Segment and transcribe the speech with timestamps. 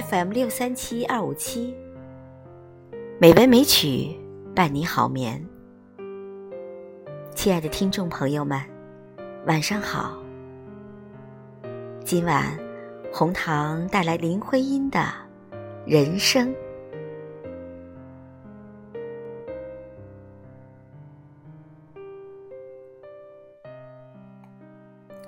[0.00, 1.76] FM 六三七二五七，
[3.20, 4.18] 美文美曲
[4.54, 5.46] 伴你好眠。
[7.34, 8.58] 亲爱的听众朋友们，
[9.44, 10.16] 晚上好。
[12.06, 12.58] 今晚
[13.12, 14.98] 红糖带来林徽因的
[15.84, 16.48] 《人生》。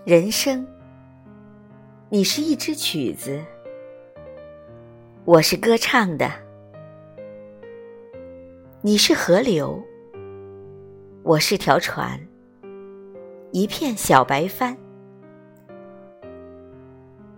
[0.07, 0.66] 人生，
[2.09, 3.45] 你是一支曲子。
[5.27, 6.30] 我是歌唱的，
[8.82, 9.82] 你是河流，
[11.23, 12.20] 我是条船，
[13.51, 14.77] 一片小白帆。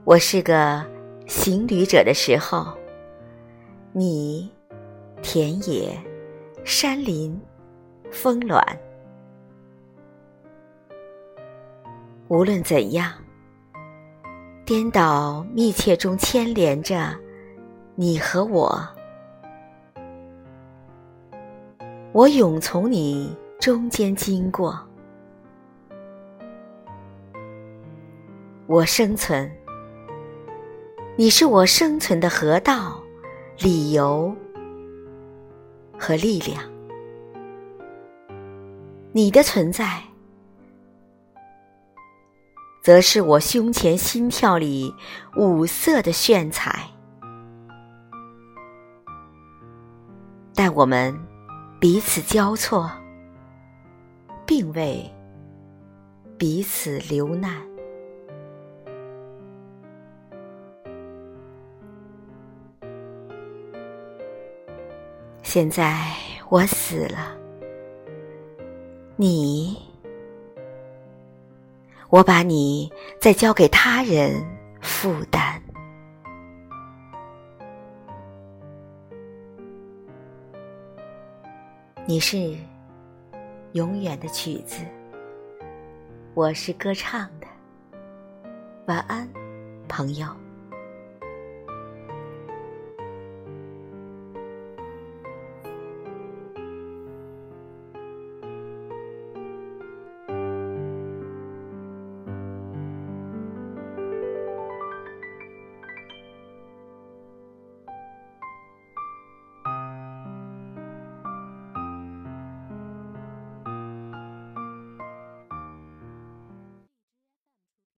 [0.02, 0.84] 我是个
[1.28, 2.76] 行旅者的时候，
[3.92, 4.50] 你
[5.22, 5.96] 田野、
[6.64, 7.40] 山林、
[8.10, 8.60] 峰峦。
[12.26, 13.12] 无论怎样，
[14.64, 17.16] 颠倒密切中牵连着。
[17.98, 18.86] 你和我，
[22.12, 24.78] 我永从你中间经过。
[28.66, 29.50] 我生存，
[31.16, 33.00] 你是我生存的河道、
[33.60, 34.36] 理由
[35.98, 36.62] 和力量。
[39.12, 40.02] 你的存在，
[42.82, 44.94] 则是我胸前心跳里
[45.38, 46.90] 五色的炫彩。
[50.66, 51.16] 但我们
[51.78, 52.90] 彼此交错，
[54.44, 55.08] 并未
[56.36, 57.62] 彼此流难。
[65.44, 66.10] 现在
[66.48, 67.38] 我死了，
[69.14, 69.78] 你，
[72.10, 74.44] 我把你再交给他人
[74.80, 75.62] 负担。
[82.08, 82.56] 你是
[83.72, 84.84] 永远的曲子，
[86.34, 87.48] 我是歌唱的。
[88.86, 89.28] 晚安，
[89.88, 90.28] 朋友。